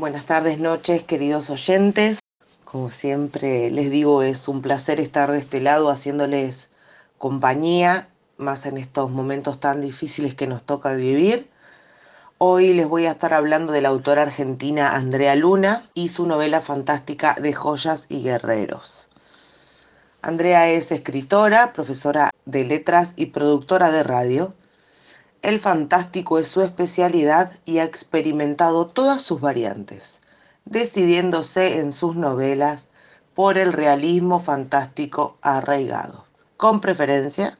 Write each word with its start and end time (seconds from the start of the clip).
Buenas 0.00 0.24
tardes, 0.24 0.58
noches, 0.58 1.02
queridos 1.02 1.50
oyentes. 1.50 2.20
Como 2.64 2.90
siempre 2.90 3.70
les 3.70 3.90
digo, 3.90 4.22
es 4.22 4.48
un 4.48 4.62
placer 4.62 4.98
estar 4.98 5.30
de 5.30 5.38
este 5.38 5.60
lado 5.60 5.90
haciéndoles 5.90 6.70
compañía, 7.18 8.08
más 8.38 8.64
en 8.64 8.78
estos 8.78 9.10
momentos 9.10 9.60
tan 9.60 9.82
difíciles 9.82 10.34
que 10.34 10.46
nos 10.46 10.62
toca 10.62 10.94
vivir. 10.94 11.50
Hoy 12.38 12.72
les 12.72 12.88
voy 12.88 13.04
a 13.04 13.10
estar 13.10 13.34
hablando 13.34 13.74
de 13.74 13.82
la 13.82 13.90
autora 13.90 14.22
argentina 14.22 14.94
Andrea 14.94 15.36
Luna 15.36 15.90
y 15.92 16.08
su 16.08 16.24
novela 16.24 16.62
fantástica 16.62 17.36
de 17.38 17.52
joyas 17.52 18.06
y 18.08 18.22
guerreros. 18.22 19.06
Andrea 20.22 20.70
es 20.70 20.92
escritora, 20.92 21.74
profesora 21.74 22.30
de 22.46 22.64
letras 22.64 23.12
y 23.16 23.26
productora 23.26 23.90
de 23.90 24.02
radio. 24.02 24.54
El 25.42 25.58
fantástico 25.58 26.38
es 26.38 26.48
su 26.48 26.60
especialidad 26.60 27.50
y 27.64 27.78
ha 27.78 27.84
experimentado 27.84 28.86
todas 28.88 29.22
sus 29.22 29.40
variantes, 29.40 30.18
decidiéndose 30.66 31.80
en 31.80 31.94
sus 31.94 32.14
novelas 32.14 32.88
por 33.34 33.56
el 33.56 33.72
realismo 33.72 34.40
fantástico 34.40 35.38
arraigado, 35.40 36.26
con 36.58 36.82
preferencia 36.82 37.56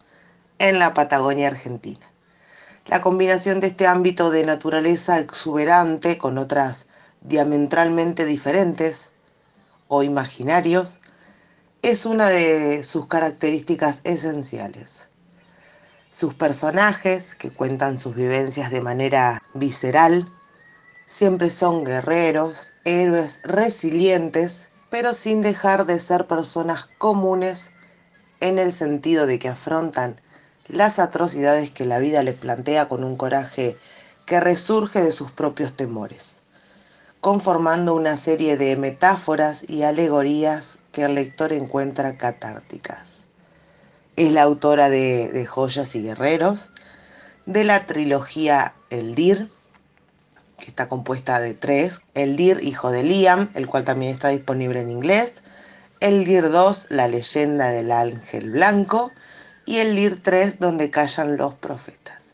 en 0.59 0.79
la 0.79 0.93
Patagonia 0.93 1.49
Argentina. 1.49 2.07
La 2.87 3.01
combinación 3.01 3.61
de 3.61 3.69
este 3.69 3.87
ámbito 3.87 4.31
de 4.31 4.45
naturaleza 4.45 5.19
exuberante 5.19 6.19
con 6.19 6.37
otras 6.37 6.87
diametralmente 7.23 8.27
diferentes 8.27 9.07
o 9.89 10.03
imaginarios 10.03 10.99
es 11.81 12.05
una 12.05 12.29
de 12.29 12.85
sus 12.85 13.07
características 13.07 14.01
esenciales. 14.05 15.10
Sus 16.13 16.35
personajes, 16.35 17.37
que 17.37 17.51
cuentan 17.51 18.01
sus 18.01 18.17
vivencias 18.17 18.73
de 18.73 18.81
manera 18.81 19.43
visceral, 19.55 20.29
siempre 21.07 21.51
son 21.51 21.85
guerreros, 21.85 22.73
héroes 22.85 23.41
resilientes, 23.45 24.67
pero 24.91 25.15
sin 25.15 25.41
dejar 25.41 25.87
de 25.87 26.01
ser 26.01 26.27
personas 26.27 26.89
comunes 26.99 27.71
en 28.41 28.59
el 28.59 28.73
sentido 28.73 29.27
de 29.27 29.39
que 29.39 29.49
afrontan 29.49 30.21
las 30.67 30.99
atrocidades 30.99 31.71
que 31.71 31.85
la 31.85 32.01
vida 32.01 32.25
les 32.25 32.35
plantea 32.35 32.89
con 32.89 33.05
un 33.05 33.17
coraje 33.17 33.77
que 34.27 34.41
resurge 34.41 35.03
de 35.03 35.13
sus 35.13 35.31
propios 35.31 35.77
temores, 35.77 36.37
conformando 37.21 37.95
una 37.95 38.17
serie 38.17 38.57
de 38.57 38.77
metáforas 38.77 39.69
y 39.69 39.85
alegorías 39.85 40.79
que 40.91 41.03
el 41.03 41.15
lector 41.15 41.53
encuentra 41.53 42.17
catárticas. 42.17 43.20
Es 44.17 44.33
la 44.33 44.43
autora 44.43 44.89
de, 44.89 45.47
Joyas 45.47 45.95
y 45.95 46.03
Guerreros, 46.03 46.71
de 47.47 47.65
la 47.65 47.87
trilogía 47.87 48.75
El 48.91 49.15
Dir, 49.15 49.49
que 50.59 50.67
está 50.67 50.89
compuesta 50.89 51.39
de 51.41 51.55
tres, 51.55 52.03
El 52.15 52.37
Dir, 52.37 52.63
hijo 52.63 52.91
de 52.91 53.03
Liam, 53.03 53.51
el 53.55 53.67
cual 53.67 53.85
también 53.85 54.13
está 54.13 54.29
disponible 54.29 54.81
en 54.81 54.91
inglés, 54.91 55.35
El 56.01 56.25
Dir 56.25 56.51
2, 56.51 56.87
La 56.91 57.09
leyenda 57.09 57.71
del 57.71 57.93
ángel 57.93 58.51
blanco, 58.51 59.13
y 59.65 59.79
El 59.79 59.97
Dir 59.97 60.23
3, 60.23 60.59
Donde 60.59 60.91
callan 60.91 61.37
los 61.37 61.55
profetas. 61.55 62.33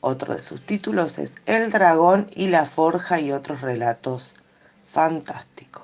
Otro 0.00 0.36
de 0.36 0.42
sus 0.42 0.64
títulos 0.64 1.18
es 1.18 1.34
El 1.46 1.70
dragón 1.70 2.30
y 2.34 2.48
la 2.48 2.64
forja 2.64 3.20
y 3.20 3.32
otros 3.32 3.60
relatos 3.60 4.34
fantásticos. 4.92 5.82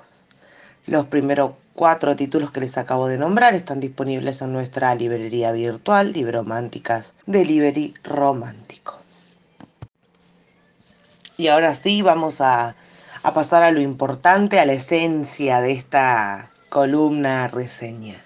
Los 0.85 1.05
primeros 1.07 1.51
cuatro 1.73 2.15
títulos 2.15 2.51
que 2.51 2.61
les 2.61 2.77
acabo 2.77 3.07
de 3.07 3.17
nombrar 3.17 3.55
están 3.55 3.79
disponibles 3.79 4.41
en 4.41 4.53
nuestra 4.53 4.93
librería 4.95 5.51
virtual, 5.51 6.13
Librománticas 6.13 7.13
Delivery 7.25 7.95
Romántico. 8.03 8.99
Y 11.35 11.47
ahora 11.47 11.73
sí, 11.73 12.01
vamos 12.01 12.41
a, 12.41 12.75
a 13.23 13.33
pasar 13.33 13.63
a 13.63 13.71
lo 13.71 13.81
importante, 13.81 14.59
a 14.59 14.65
la 14.65 14.73
esencia 14.73 15.61
de 15.61 15.71
esta 15.71 16.51
columna 16.69 17.47
reseña. 17.47 18.23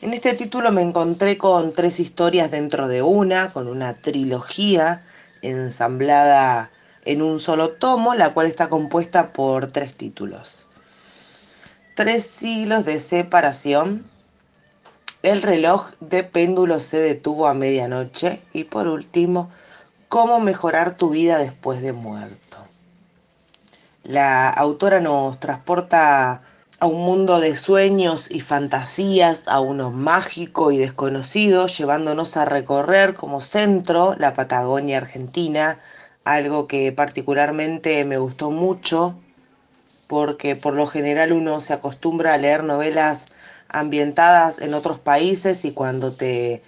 En 0.00 0.12
este 0.12 0.34
título 0.34 0.70
me 0.70 0.82
encontré 0.82 1.36
con 1.38 1.72
tres 1.72 1.98
historias 1.98 2.50
dentro 2.50 2.88
de 2.88 3.02
una, 3.02 3.52
con 3.52 3.66
una 3.66 3.94
trilogía 3.94 5.02
ensamblada 5.42 6.70
en 7.04 7.20
un 7.20 7.40
solo 7.40 7.70
tomo, 7.70 8.14
la 8.14 8.32
cual 8.32 8.46
está 8.46 8.68
compuesta 8.68 9.32
por 9.32 9.72
tres 9.72 9.94
títulos 9.94 10.68
tres 11.94 12.26
siglos 12.26 12.84
de 12.84 12.98
separación, 12.98 14.04
el 15.22 15.42
reloj 15.42 15.92
de 16.00 16.24
péndulo 16.24 16.80
se 16.80 16.98
detuvo 16.98 17.46
a 17.46 17.54
medianoche 17.54 18.42
y 18.52 18.64
por 18.64 18.88
último, 18.88 19.50
cómo 20.08 20.40
mejorar 20.40 20.96
tu 20.96 21.10
vida 21.10 21.38
después 21.38 21.80
de 21.80 21.92
muerto. 21.92 22.58
La 24.02 24.50
autora 24.50 25.00
nos 25.00 25.40
transporta 25.40 26.42
a 26.80 26.86
un 26.86 27.04
mundo 27.04 27.40
de 27.40 27.56
sueños 27.56 28.30
y 28.30 28.40
fantasías, 28.40 29.44
a 29.46 29.60
uno 29.60 29.90
mágico 29.90 30.72
y 30.72 30.78
desconocido, 30.78 31.68
llevándonos 31.68 32.36
a 32.36 32.44
recorrer 32.44 33.14
como 33.14 33.40
centro 33.40 34.14
la 34.18 34.34
Patagonia 34.34 34.98
Argentina, 34.98 35.78
algo 36.24 36.66
que 36.66 36.92
particularmente 36.92 38.04
me 38.04 38.18
gustó 38.18 38.50
mucho 38.50 39.14
porque 40.14 40.54
por 40.54 40.74
lo 40.74 40.86
general 40.86 41.32
uno 41.32 41.60
se 41.60 41.72
acostumbra 41.72 42.34
a 42.34 42.38
leer 42.38 42.62
novelas 42.62 43.26
ambientadas 43.68 44.60
en 44.60 44.72
otros 44.72 45.00
países 45.00 45.64
y 45.64 45.72
cuando 45.72 46.12
te, 46.12 46.62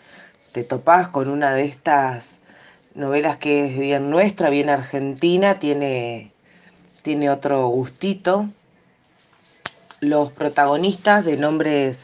te 0.51 0.65
topás 0.65 1.07
con 1.07 1.31
una 1.31 1.53
de 1.53 1.65
estas 1.65 2.41
novelas 2.97 3.37
que 3.37 3.67
es 3.67 3.79
bien 3.79 4.11
nuestra, 4.11 4.51
bien 4.51 4.69
argentina, 4.69 5.61
tiene, 5.61 6.33
tiene 7.03 7.31
otro 7.31 7.69
gustito. 7.69 8.49
Los 10.01 10.33
protagonistas 10.33 11.25
de 11.25 11.37
nombres 11.37 12.01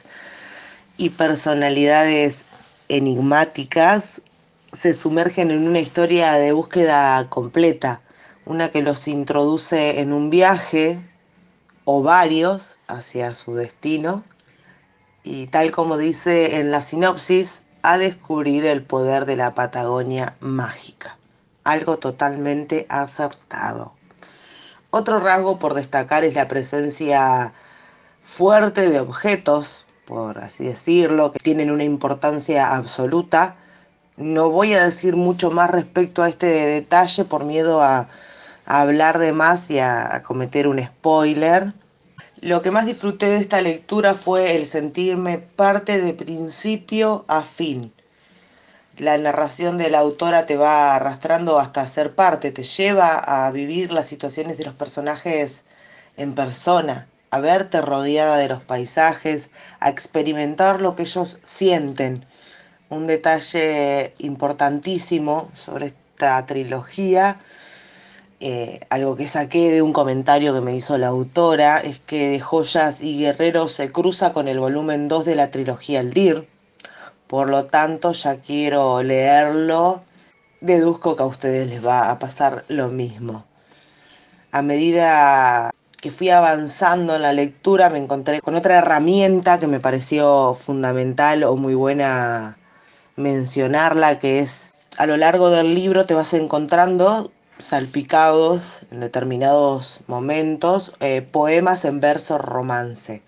y 0.96 1.10
personalidades 1.10 2.44
enigmáticas 2.88 4.04
se 4.78 4.94
sumergen 4.94 5.50
en 5.50 5.66
una 5.66 5.80
historia 5.80 6.34
de 6.34 6.52
búsqueda 6.52 7.28
completa, 7.28 8.00
una 8.44 8.70
que 8.70 8.82
los 8.82 9.08
introduce 9.08 9.98
en 9.98 10.12
un 10.12 10.30
viaje 10.30 11.00
o 11.84 12.02
varios 12.02 12.76
hacia 12.86 13.32
su 13.32 13.54
destino 13.54 14.24
y 15.22 15.46
tal 15.48 15.70
como 15.70 15.96
dice 15.96 16.58
en 16.58 16.70
la 16.70 16.82
sinopsis, 16.82 17.62
a 17.82 17.98
descubrir 17.98 18.64
el 18.66 18.82
poder 18.82 19.24
de 19.24 19.36
la 19.36 19.54
Patagonia 19.54 20.36
mágica. 20.40 21.16
Algo 21.64 21.98
totalmente 21.98 22.86
acertado. 22.88 23.92
Otro 24.90 25.20
rasgo 25.20 25.58
por 25.58 25.74
destacar 25.74 26.24
es 26.24 26.34
la 26.34 26.48
presencia 26.48 27.52
fuerte 28.20 28.88
de 28.88 29.00
objetos, 29.00 29.84
por 30.06 30.38
así 30.38 30.64
decirlo, 30.64 31.32
que 31.32 31.38
tienen 31.38 31.70
una 31.70 31.84
importancia 31.84 32.74
absoluta. 32.74 33.56
No 34.16 34.50
voy 34.50 34.74
a 34.74 34.84
decir 34.84 35.16
mucho 35.16 35.50
más 35.50 35.70
respecto 35.70 36.22
a 36.22 36.28
este 36.28 36.46
detalle 36.46 37.24
por 37.24 37.44
miedo 37.44 37.80
a, 37.82 38.08
hablar 38.66 39.18
de 39.18 39.32
más 39.32 39.70
y 39.70 39.78
a, 39.78 40.22
cometer 40.24 40.66
un 40.66 40.84
spoiler. 40.84 41.72
Lo 42.40 42.62
que 42.62 42.70
más 42.70 42.86
disfruté 42.86 43.26
de 43.26 43.36
esta 43.36 43.60
lectura 43.60 44.14
fue 44.14 44.56
el 44.56 44.66
sentirme 44.66 45.38
parte 45.38 46.00
de 46.00 46.14
principio 46.14 47.24
a 47.28 47.42
fin. 47.42 47.92
La 48.98 49.16
narración 49.16 49.78
de 49.78 49.90
la 49.90 50.00
autora 50.00 50.44
te 50.44 50.56
va 50.56 50.94
arrastrando 50.94 51.58
hasta 51.58 51.86
ser 51.86 52.14
parte, 52.14 52.52
te 52.52 52.62
lleva 52.62 53.14
a 53.16 53.50
vivir 53.50 53.92
las 53.92 54.06
situaciones 54.06 54.58
de 54.58 54.64
los 54.64 54.74
personajes 54.74 55.62
en 56.16 56.34
persona, 56.34 57.08
a 57.30 57.40
verte 57.40 57.80
rodeada 57.80 58.36
de 58.36 58.48
los 58.48 58.62
paisajes, 58.62 59.48
a 59.80 59.88
experimentar 59.88 60.82
lo 60.82 60.94
que 60.94 61.02
ellos 61.02 61.38
sienten. 61.42 62.26
Un 62.90 63.06
detalle 63.06 64.14
importantísimo 64.18 65.50
sobre 65.54 65.86
esta 65.86 66.44
trilogía 66.44 67.40
eh, 68.44 68.80
algo 68.90 69.14
que 69.14 69.28
saqué 69.28 69.70
de 69.70 69.82
un 69.82 69.92
comentario 69.92 70.52
que 70.52 70.60
me 70.60 70.74
hizo 70.74 70.98
la 70.98 71.06
autora, 71.06 71.78
es 71.78 72.00
que 72.00 72.28
de 72.28 72.40
Joyas 72.40 73.00
y 73.00 73.20
Guerreros 73.20 73.72
se 73.72 73.92
cruza 73.92 74.32
con 74.32 74.48
el 74.48 74.58
volumen 74.58 75.06
2 75.06 75.24
de 75.24 75.36
la 75.36 75.52
trilogía 75.52 76.00
El 76.00 76.12
Dir. 76.12 76.48
Por 77.28 77.48
lo 77.48 77.66
tanto, 77.66 78.10
ya 78.10 78.36
quiero 78.36 79.00
leerlo. 79.02 80.02
Deduzco 80.60 81.14
que 81.14 81.22
a 81.22 81.26
ustedes 81.26 81.68
les 81.68 81.86
va 81.86 82.10
a 82.10 82.18
pasar 82.18 82.64
lo 82.66 82.88
mismo. 82.88 83.44
A 84.50 84.60
medida 84.62 85.72
que 86.00 86.10
fui 86.10 86.30
avanzando 86.30 87.14
en 87.14 87.22
la 87.22 87.32
lectura, 87.32 87.90
me 87.90 87.98
encontré 87.98 88.40
con 88.40 88.56
otra 88.56 88.78
herramienta 88.78 89.60
que 89.60 89.68
me 89.68 89.78
pareció 89.78 90.54
fundamental 90.54 91.44
o 91.44 91.54
muy 91.54 91.74
buena 91.74 92.58
mencionarla, 93.14 94.18
que 94.18 94.40
es 94.40 94.70
a 94.98 95.06
lo 95.06 95.16
largo 95.16 95.50
del 95.50 95.74
libro 95.74 96.06
te 96.06 96.14
vas 96.14 96.34
encontrando 96.34 97.31
salpicados 97.58 98.80
en 98.90 99.00
determinados 99.00 100.00
momentos, 100.06 100.92
eh, 101.00 101.22
poemas 101.22 101.84
en 101.84 102.00
verso 102.00 102.38
romance. 102.38 103.22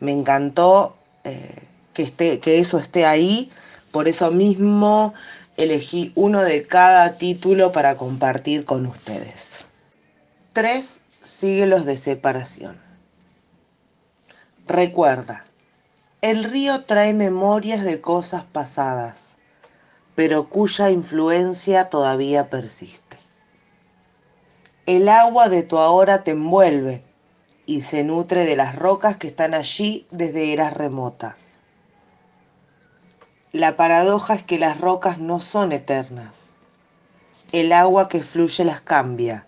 Me 0.00 0.12
encantó 0.12 0.96
eh, 1.24 1.54
que, 1.94 2.02
esté, 2.02 2.40
que 2.40 2.58
eso 2.58 2.78
esté 2.78 3.06
ahí, 3.06 3.50
por 3.90 4.08
eso 4.08 4.30
mismo 4.30 5.14
elegí 5.56 6.12
uno 6.14 6.42
de 6.42 6.66
cada 6.66 7.14
título 7.14 7.72
para 7.72 7.96
compartir 7.96 8.64
con 8.64 8.86
ustedes. 8.86 9.64
Tres 10.52 11.00
siglos 11.22 11.84
de 11.84 11.98
separación. 11.98 12.78
Recuerda, 14.66 15.44
el 16.22 16.44
río 16.44 16.84
trae 16.84 17.12
memorias 17.12 17.82
de 17.82 18.00
cosas 18.00 18.44
pasadas, 18.44 19.36
pero 20.14 20.48
cuya 20.48 20.90
influencia 20.90 21.88
todavía 21.88 22.50
persiste. 22.50 23.09
El 24.86 25.08
agua 25.08 25.48
de 25.48 25.62
tu 25.62 25.78
ahora 25.78 26.22
te 26.22 26.30
envuelve 26.32 27.04
y 27.66 27.82
se 27.82 28.02
nutre 28.02 28.44
de 28.44 28.56
las 28.56 28.74
rocas 28.74 29.16
que 29.16 29.28
están 29.28 29.54
allí 29.54 30.06
desde 30.10 30.52
eras 30.52 30.72
remotas. 30.72 31.36
La 33.52 33.76
paradoja 33.76 34.34
es 34.34 34.42
que 34.42 34.58
las 34.58 34.80
rocas 34.80 35.18
no 35.18 35.38
son 35.38 35.72
eternas. 35.72 36.34
El 37.52 37.72
agua 37.72 38.08
que 38.08 38.22
fluye 38.22 38.64
las 38.64 38.80
cambia, 38.80 39.46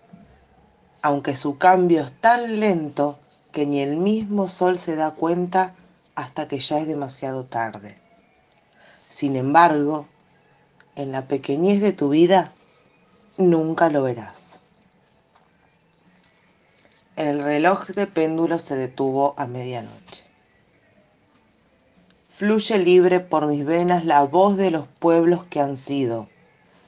aunque 1.01 1.35
su 1.35 1.57
cambio 1.57 2.03
es 2.03 2.11
tan 2.21 2.59
lento 2.59 3.17
que 3.51 3.65
ni 3.65 3.79
el 3.79 3.97
mismo 3.97 4.47
sol 4.47 4.77
se 4.77 4.95
da 4.95 5.11
cuenta 5.11 5.73
hasta 6.15 6.47
que 6.47 6.59
ya 6.59 6.79
es 6.79 6.87
demasiado 6.87 7.45
tarde. 7.45 7.95
Sin 9.09 9.35
embargo, 9.35 10.07
en 10.95 11.11
la 11.11 11.27
pequeñez 11.27 11.81
de 11.81 11.93
tu 11.93 12.09
vida, 12.09 12.51
nunca 13.37 13.89
lo 13.89 14.03
verás. 14.03 14.42
El 17.15 17.43
reloj 17.43 17.89
de 17.89 18.07
péndulo 18.07 18.57
se 18.57 18.75
detuvo 18.75 19.35
a 19.37 19.45
medianoche. 19.45 20.25
Fluye 22.35 22.79
libre 22.79 23.19
por 23.19 23.45
mis 23.45 23.63
venas 23.63 24.03
la 24.03 24.23
voz 24.23 24.57
de 24.57 24.71
los 24.71 24.87
pueblos 24.87 25.43
que 25.43 25.59
han 25.59 25.77
sido, 25.77 26.27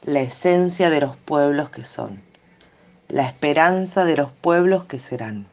la 0.01 0.22
esencia 0.22 0.89
de 0.89 1.01
los 1.01 1.16
pueblos 1.16 1.69
que 1.69 1.83
son, 1.83 2.24
la 3.07 3.22
esperanza 3.22 4.04
de 4.04 4.18
los 4.18 4.31
pueblos 4.31 4.86
que 4.86 4.98
serán. 4.98 5.45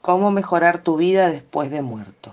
¿Cómo 0.00 0.30
mejorar 0.30 0.84
tu 0.84 0.96
vida 0.96 1.28
después 1.28 1.72
de 1.72 1.82
muerto? 1.82 2.32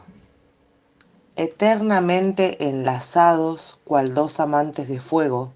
Eternamente 1.35 2.69
enlazados, 2.69 3.79
cual 3.83 4.13
dos 4.13 4.39
amantes 4.39 4.87
de 4.87 4.99
fuego, 4.99 5.51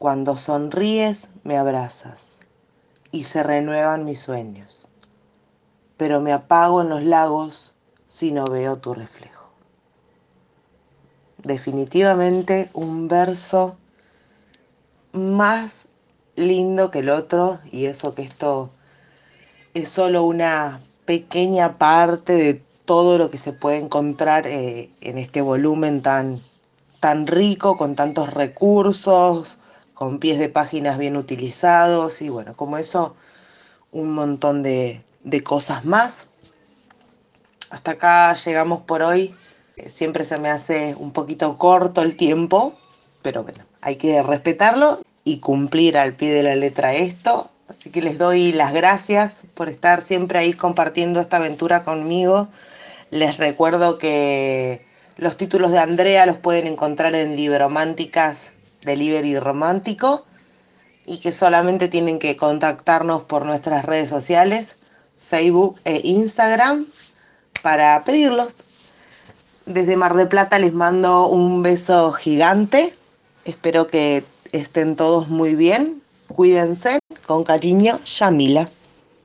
cuando 0.00 0.38
sonríes, 0.38 1.28
me 1.44 1.58
abrazas 1.58 2.22
y 3.12 3.24
se 3.24 3.42
renuevan 3.42 4.06
mis 4.06 4.18
sueños, 4.18 4.88
pero 5.98 6.22
me 6.22 6.32
apago 6.32 6.80
en 6.80 6.88
los 6.88 7.04
lagos 7.04 7.74
si 8.08 8.32
no 8.32 8.46
veo 8.46 8.78
tu 8.78 8.94
reflejo. 8.94 9.50
Definitivamente 11.36 12.70
un 12.72 13.08
verso 13.08 13.76
más 15.12 15.86
lindo 16.34 16.90
que 16.90 17.00
el 17.00 17.10
otro 17.10 17.58
y 17.70 17.84
eso 17.84 18.14
que 18.14 18.22
esto 18.22 18.70
es 19.74 19.90
solo 19.90 20.22
una 20.22 20.80
pequeña 21.04 21.76
parte 21.76 22.32
de 22.32 22.62
todo 22.86 23.18
lo 23.18 23.28
que 23.30 23.36
se 23.36 23.52
puede 23.52 23.76
encontrar 23.76 24.46
eh, 24.46 24.88
en 25.02 25.18
este 25.18 25.42
volumen 25.42 26.00
tan, 26.00 26.40
tan 27.00 27.26
rico, 27.26 27.76
con 27.76 27.94
tantos 27.96 28.32
recursos, 28.32 29.58
con 30.00 30.18
pies 30.18 30.38
de 30.38 30.48
páginas 30.48 30.96
bien 30.96 31.14
utilizados 31.18 32.22
y 32.22 32.30
bueno, 32.30 32.54
como 32.56 32.78
eso, 32.78 33.16
un 33.92 34.12
montón 34.12 34.62
de, 34.62 35.02
cosas 35.44 35.84
más. 35.84 36.26
Hasta 37.68 37.90
acá 37.90 38.32
llegamos 38.32 38.80
por 38.80 39.02
hoy. 39.02 39.34
Eh, 39.76 39.92
siempre 39.94 40.24
se 40.24 40.38
me 40.38 40.48
hace 40.48 40.94
un 40.98 41.12
poquito 41.12 41.58
corto 41.58 42.00
el 42.00 42.16
tiempo, 42.16 42.78
pero 43.20 43.42
bueno, 43.42 43.62
hay 43.82 43.96
que 43.96 44.22
respetarlo 44.22 45.00
y 45.22 45.40
cumplir 45.40 45.98
al 45.98 46.14
pie 46.14 46.32
de 46.32 46.44
la 46.44 46.56
letra 46.56 46.94
esto. 46.94 47.50
Así 47.68 47.90
que 47.90 48.00
les 48.00 48.16
doy 48.16 48.52
las 48.52 48.72
gracias 48.72 49.42
por 49.52 49.68
estar 49.68 50.00
siempre 50.00 50.38
ahí 50.38 50.54
compartiendo 50.54 51.20
esta 51.20 51.36
aventura 51.36 51.82
conmigo. 51.82 52.48
Les 53.10 53.36
recuerdo 53.36 53.98
que 53.98 54.82
los 55.18 55.36
títulos 55.36 55.72
de 55.72 55.78
Andrea 55.78 56.24
los 56.24 56.38
pueden 56.38 56.68
encontrar 56.68 57.14
en 57.14 57.36
Librománticas 57.36 58.52
Delivery 58.82 59.38
Romántico 59.38 60.24
y 61.06 61.18
que 61.18 61.32
solamente 61.32 61.88
tienen 61.88 62.18
que 62.18 62.36
contactarnos 62.36 63.22
por 63.22 63.44
nuestras 63.44 63.84
redes 63.84 64.08
sociales, 64.08 64.76
Facebook 65.28 65.78
e 65.84 66.00
Instagram, 66.04 66.86
para 67.62 68.02
pedirlos. 68.04 68.54
Desde 69.66 69.96
Mar 69.96 70.14
de 70.14 70.26
Plata 70.26 70.58
les 70.58 70.72
mando 70.72 71.26
un 71.28 71.62
beso 71.62 72.12
gigante. 72.12 72.94
Espero 73.44 73.86
que 73.86 74.24
estén 74.52 74.96
todos 74.96 75.28
muy 75.28 75.54
bien. 75.54 76.02
Cuídense. 76.28 76.98
Con 77.26 77.44
cariño, 77.44 78.00
Yamila. 78.04 78.68